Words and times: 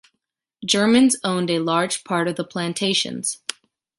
Germans 0.65 1.15
owned 1.23 1.51
a 1.51 1.59
large 1.59 2.03
part 2.03 2.27
of 2.27 2.35
the 2.35 2.43
plantations. 2.43 3.37